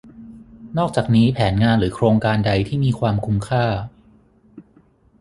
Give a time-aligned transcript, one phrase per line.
[0.77, 3.65] นอกจากนี้แผนงานหรือโครงการใดที่มีความคุ้มค่า